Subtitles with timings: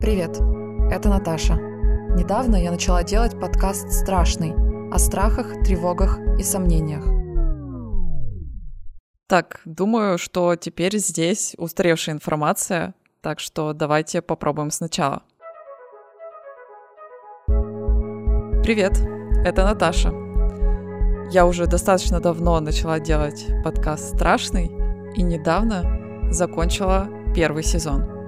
[0.00, 0.40] Привет,
[0.90, 1.56] это Наташа.
[1.56, 4.54] Недавно я начала делать подкаст «Страшный»
[4.90, 7.04] о страхах, тревогах и сомнениях.
[9.28, 15.22] Так, думаю, что теперь здесь устаревшая информация, так что давайте попробуем сначала.
[18.62, 18.98] Привет,
[19.44, 20.14] это Наташа.
[21.30, 24.70] Я уже достаточно давно начала делать подкаст «Страшный»
[25.14, 28.19] и недавно закончила первый сезон.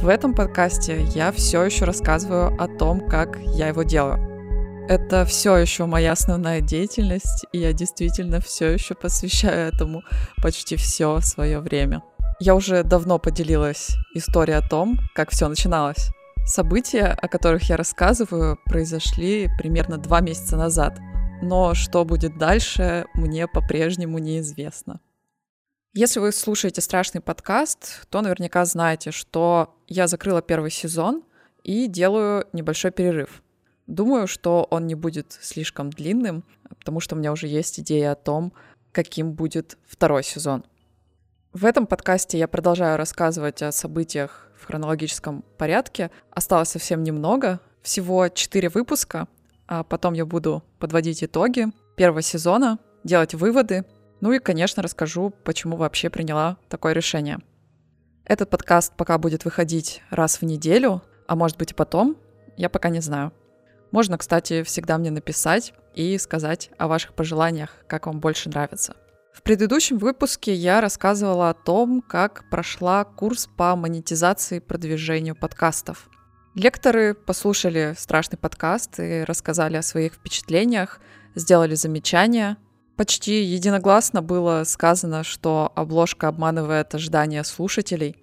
[0.00, 4.86] В этом подкасте я все еще рассказываю о том, как я его делаю.
[4.88, 10.04] Это все еще моя основная деятельность, и я действительно все еще посвящаю этому
[10.40, 12.04] почти все свое время.
[12.38, 16.10] Я уже давно поделилась историей о том, как все начиналось.
[16.46, 21.00] События, о которых я рассказываю, произошли примерно два месяца назад,
[21.42, 25.00] но что будет дальше, мне по-прежнему неизвестно.
[26.00, 31.24] Если вы слушаете страшный подкаст, то наверняка знаете, что я закрыла первый сезон
[31.64, 33.42] и делаю небольшой перерыв.
[33.88, 38.14] Думаю, что он не будет слишком длинным, потому что у меня уже есть идея о
[38.14, 38.52] том,
[38.92, 40.62] каким будет второй сезон.
[41.52, 46.12] В этом подкасте я продолжаю рассказывать о событиях в хронологическом порядке.
[46.30, 49.26] Осталось совсем немного, всего четыре выпуска,
[49.66, 53.84] а потом я буду подводить итоги первого сезона, делать выводы,
[54.20, 57.38] ну и, конечно, расскажу, почему вообще приняла такое решение.
[58.24, 62.16] Этот подкаст пока будет выходить раз в неделю, а может быть и потом,
[62.56, 63.32] я пока не знаю.
[63.90, 68.94] Можно, кстати, всегда мне написать и сказать о ваших пожеланиях, как вам больше нравится.
[69.32, 76.08] В предыдущем выпуске я рассказывала о том, как прошла курс по монетизации и продвижению подкастов.
[76.54, 81.00] Лекторы послушали страшный подкаст и рассказали о своих впечатлениях,
[81.36, 82.56] сделали замечания.
[82.98, 88.16] Почти единогласно было сказано, что обложка обманывает ожидания слушателей.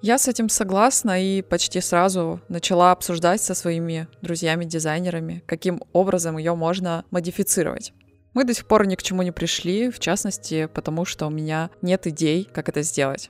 [0.00, 6.54] Я с этим согласна и почти сразу начала обсуждать со своими друзьями-дизайнерами, каким образом ее
[6.54, 7.92] можно модифицировать.
[8.32, 11.68] Мы до сих пор ни к чему не пришли, в частности, потому что у меня
[11.82, 13.28] нет идей, как это сделать.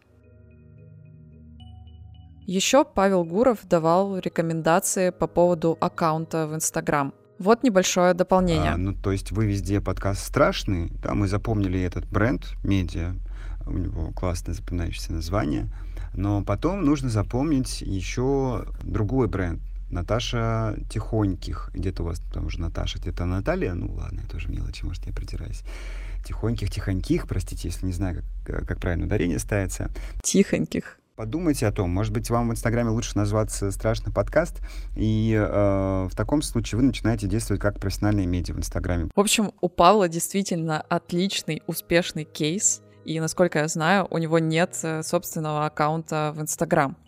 [2.47, 7.13] Еще Павел Гуров давал рекомендации по поводу аккаунта в Инстаграм.
[7.39, 8.73] Вот небольшое дополнение.
[8.73, 13.15] А, ну, то есть вы везде подкаст страшный, да, мы запомнили этот бренд, медиа,
[13.67, 15.69] у него классное запоминающееся название,
[16.15, 19.61] но потом нужно запомнить еще другой бренд,
[19.91, 21.71] Наташа Тихоньких.
[21.75, 23.75] Где-то у вас там уже Наташа, где-то Наталья.
[23.75, 25.63] Ну ладно, я тоже мелочи, может, я придираюсь.
[26.25, 29.91] Тихоньких, Тихоньких, простите, если не знаю, как, как правильно ударение ставится.
[30.23, 30.99] Тихоньких.
[31.17, 34.61] Подумайте о том, может быть, вам в Инстаграме лучше назваться «Страшный подкаст»,
[34.95, 39.09] и э, в таком случае вы начинаете действовать как профессиональные медиа в Инстаграме.
[39.15, 44.79] В общем, у Павла действительно отличный, успешный кейс, и, насколько я знаю, у него нет
[44.83, 46.99] э, собственного аккаунта в Инстаграм.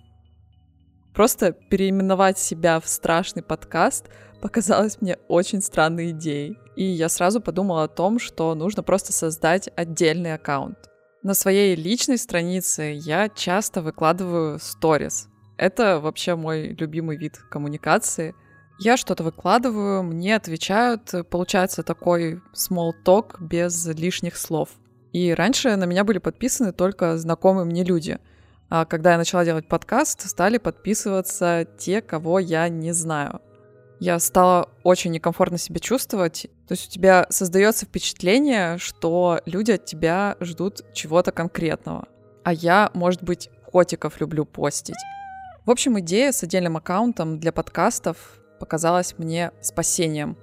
[1.13, 4.07] Просто переименовать себя в «Страшный подкаст»
[4.41, 6.57] показалось мне очень странной идеей.
[6.77, 10.79] И я сразу подумала о том, что нужно просто создать отдельный аккаунт.
[11.28, 15.28] На своей личной странице я часто выкладываю сторис.
[15.59, 18.34] Это вообще мой любимый вид коммуникации.
[18.78, 24.71] Я что-то выкладываю, мне отвечают, получается такой small talk без лишних слов.
[25.12, 28.19] И раньше на меня были подписаны только знакомые мне люди.
[28.71, 33.43] А когда я начала делать подкаст, стали подписываться те, кого я не знаю
[34.01, 36.47] я стала очень некомфортно себя чувствовать.
[36.67, 42.07] То есть у тебя создается впечатление, что люди от тебя ждут чего-то конкретного.
[42.45, 44.97] А я, может быть, котиков люблю постить.
[45.67, 48.17] В общем, идея с отдельным аккаунтом для подкастов
[48.61, 50.37] показалась мне спасением.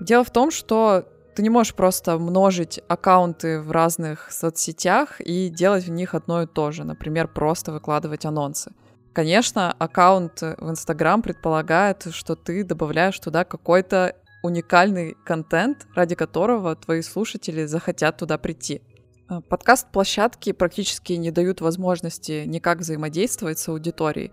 [0.00, 5.84] Дело в том, что ты не можешь просто множить аккаунты в разных соцсетях и делать
[5.84, 8.72] в них одно и то же, например, просто выкладывать анонсы.
[9.14, 17.00] Конечно, аккаунт в Инстаграм предполагает, что ты добавляешь туда какой-то уникальный контент, ради которого твои
[17.00, 18.82] слушатели захотят туда прийти.
[19.30, 24.32] Э, подкаст-площадки практически не дают возможности никак взаимодействовать с аудиторией,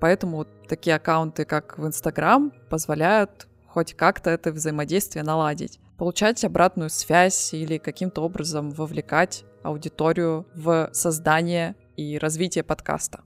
[0.00, 5.78] поэтому такие аккаунты, как в Инстаграм, позволяют хоть как-то это взаимодействие наладить.
[5.98, 13.20] Получать обратную связь или каким-то образом вовлекать аудиторию в создание и развитие подкаста.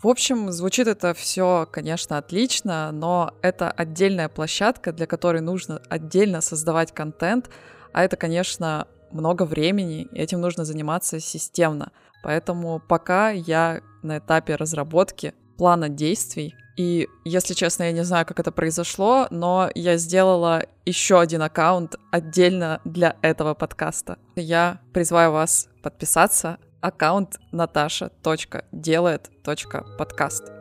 [0.00, 6.40] В общем, звучит это все, конечно, отлично, но это отдельная площадка, для которой нужно отдельно
[6.40, 7.50] создавать контент,
[7.92, 11.90] а это, конечно, много времени, и этим нужно заниматься системно.
[12.22, 18.38] Поэтому пока я на этапе разработки плана действий, и, если честно, я не знаю, как
[18.38, 24.18] это произошло, но я сделала еще один аккаунт отдельно для этого подкаста.
[24.36, 30.52] Я призываю вас подписаться аккаунт natasha.делает.подкаст.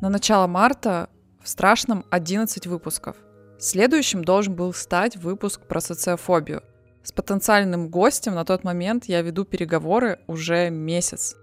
[0.00, 1.08] На начало марта
[1.40, 3.16] в страшном 11 выпусков.
[3.58, 6.62] Следующим должен был стать выпуск про социофобию.
[7.04, 11.36] С потенциальным гостем на тот момент я веду переговоры уже месяц.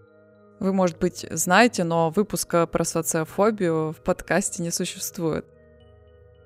[0.59, 5.45] Вы, может быть, знаете, но выпуска про социофобию в подкасте не существует.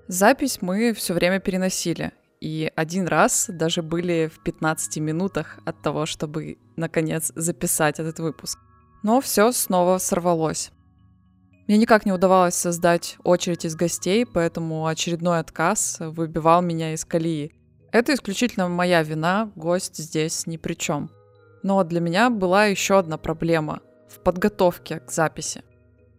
[0.07, 2.11] Запись мы все время переносили,
[2.43, 8.59] и один раз даже были в 15 минутах от того, чтобы наконец записать этот выпуск.
[9.01, 10.71] Но все снова сорвалось.
[11.67, 17.53] Мне никак не удавалось создать очередь из гостей, поэтому очередной отказ выбивал меня из колеи.
[17.93, 21.11] Это исключительно моя вина, гость здесь ни при чем.
[21.63, 23.79] Но для меня была еще одна проблема
[24.09, 25.63] в подготовке к записи.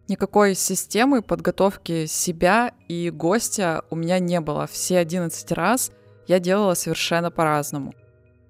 [0.07, 4.65] Никакой системы подготовки себя и гостя у меня не было.
[4.65, 5.91] Все 11 раз
[6.27, 7.93] я делала совершенно по-разному.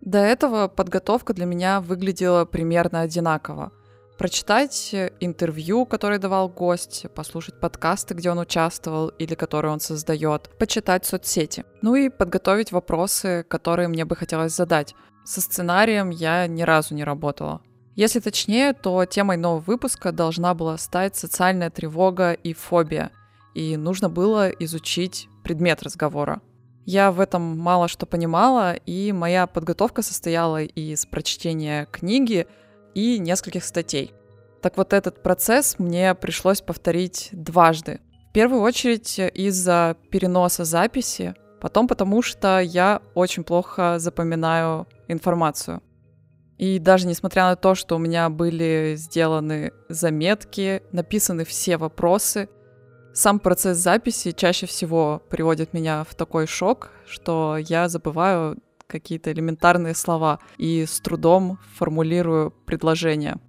[0.01, 3.71] До этого подготовка для меня выглядела примерно одинаково–
[4.17, 11.05] прочитать интервью, которое давал гость, послушать подкасты, где он участвовал или которые он создает, почитать
[11.05, 11.65] соцсети.
[11.81, 14.95] Ну и подготовить вопросы, которые мне бы хотелось задать.
[15.25, 17.61] Со сценарием я ни разу не работала.
[17.95, 23.11] Если точнее, то темой нового выпуска должна была стать социальная тревога и фобия,
[23.53, 26.41] и нужно было изучить предмет разговора.
[26.85, 32.47] Я в этом мало что понимала, и моя подготовка состояла из прочтения книги,
[32.95, 34.13] и нескольких статей.
[34.61, 37.99] Так вот этот процесс мне пришлось повторить дважды.
[38.29, 45.83] В первую очередь из-за переноса записи, потом потому что я очень плохо запоминаю информацию.
[46.57, 52.49] И даже несмотря на то, что у меня были сделаны заметки, написаны все вопросы,
[53.15, 58.57] сам процесс записи чаще всего приводит меня в такой шок, что я забываю
[58.87, 63.39] какие-то элементарные слова и с трудом формулирую предложения.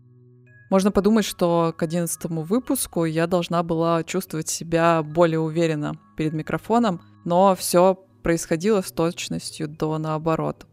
[0.71, 7.03] Можно подумать, что к одиннадцатому выпуску я должна была чувствовать себя более уверенно перед микрофоном,
[7.25, 10.65] но все происходило с точностью до наоборот.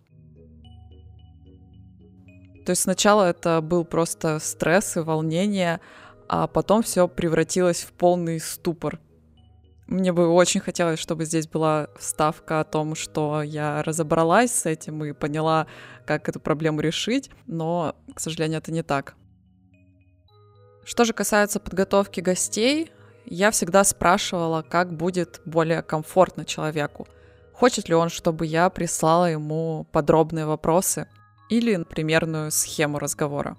[2.66, 5.82] То есть сначала это был просто стресс и волнение,
[6.28, 9.00] а потом все превратилось в полный ступор.
[9.88, 15.04] Мне бы очень хотелось, чтобы здесь была вставка о том, что я разобралась с этим
[15.04, 15.68] и поняла,
[16.06, 19.16] как эту проблему решить, но, к сожалению, это не так.
[20.86, 22.92] Что же касается подготовки гостей,
[23.26, 27.08] я всегда спрашивала, как будет более комфортно человеку.
[27.54, 31.08] Хочет ли он, чтобы я прислала ему подробные вопросы
[31.50, 33.58] или примерную схему разговора.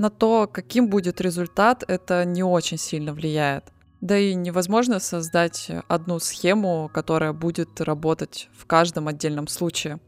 [0.00, 3.64] На то, каким будет результат, это не очень сильно влияет–
[4.00, 10.00] да и невозможно создать одну схему, которая будет работать в каждом отдельном случае.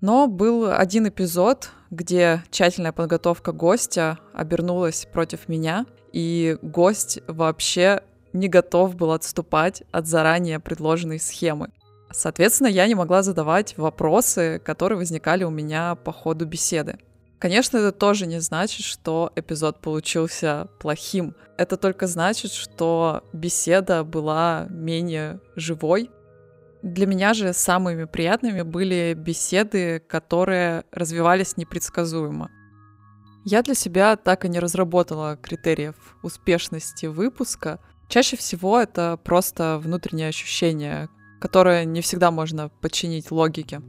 [0.00, 8.48] Но был один эпизод, где тщательная подготовка гостя обернулась против меня, и гость вообще не
[8.48, 11.68] готов был отступать от заранее предложенной схемы.
[12.10, 16.98] Соответственно, я не могла задавать вопросы, которые возникали у меня по ходу беседы.
[17.42, 21.34] Конечно, это тоже не значит, что эпизод получился плохим.
[21.58, 26.12] Это только значит, что беседа была менее живой.
[26.82, 32.48] Для меня же самыми приятными были беседы, которые развивались непредсказуемо.
[33.44, 37.80] Я для себя так и не разработала критериев успешности выпуска.
[38.08, 41.08] Чаще всего это просто внутреннее ощущение,
[41.40, 43.82] которое не всегда можно подчинить логике.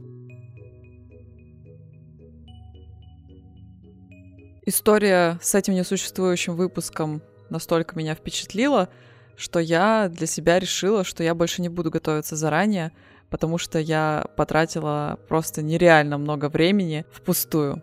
[4.66, 8.88] История с этим несуществующим выпуском настолько меня впечатлила,
[9.36, 12.92] что я для себя решила, что я больше не буду готовиться заранее,
[13.28, 17.82] потому что я потратила просто нереально много времени впустую.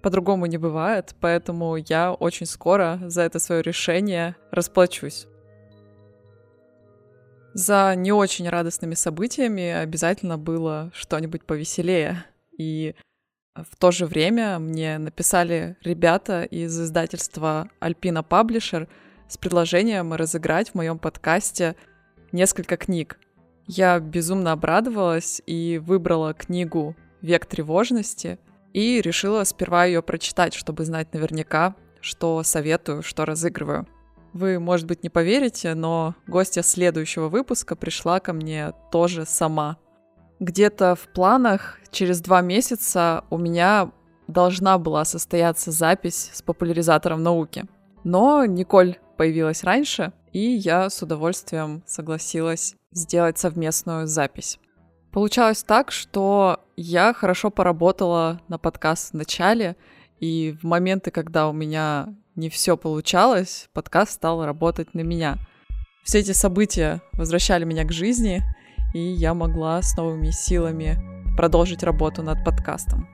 [0.00, 5.26] По-другому не бывает, поэтому я очень скоро за это свое решение расплачусь.
[7.52, 12.24] За не очень радостными событиями обязательно было что-нибудь повеселее.
[12.56, 12.94] И
[13.70, 18.88] в то же время мне написали ребята из издательства Alpina Publisher
[19.28, 21.74] с предложением разыграть в моем подкасте
[22.32, 23.18] несколько книг.
[23.66, 28.38] Я безумно обрадовалась и выбрала книгу «Век тревожности»
[28.72, 33.88] и решила сперва ее прочитать, чтобы знать наверняка, что советую, что разыгрываю.
[34.34, 39.78] Вы, может быть, не поверите, но гостья следующего выпуска пришла ко мне тоже сама
[40.40, 43.90] где-то в планах через два месяца у меня
[44.28, 47.64] должна была состояться запись с популяризатором науки.
[48.04, 54.58] Но Николь появилась раньше, и я с удовольствием согласилась сделать совместную запись.
[55.12, 59.76] Получалось так, что я хорошо поработала на подкаст в начале,
[60.20, 65.36] и в моменты, когда у меня не все получалось, подкаст стал работать на меня.
[66.04, 68.42] Все эти события возвращали меня к жизни—
[68.96, 70.98] и я могла с новыми силами
[71.36, 73.06] продолжить работу над подкастом.